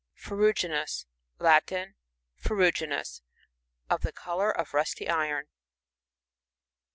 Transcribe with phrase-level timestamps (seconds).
[0.19, 1.05] Fbrruoineus.—
[1.47, 1.93] Latin.
[2.35, 3.21] Ferruginous.
[3.87, 5.45] Of the colour of rusty iron.